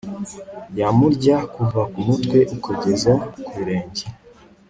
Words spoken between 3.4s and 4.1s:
ku birenge